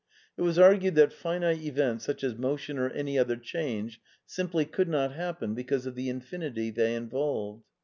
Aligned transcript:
It 0.35 0.41
was 0.41 0.57
argued 0.57 0.95
that 0.95 1.13
finite 1.13 1.61
events, 1.61 2.05
such 2.05 2.23
as 2.23 2.35
motion 2.35 2.79
or 2.79 2.89
any 2.89 3.19
other 3.19 3.35
change, 3.37 4.01
simply 4.25 4.65
could 4.65 4.87
not 4.89 5.13
happen 5.13 5.53
because 5.53 5.85
of 5.85 5.93
the 5.93 6.09
infinity 6.09 6.71
they 6.71 6.95
involved. 6.95 7.63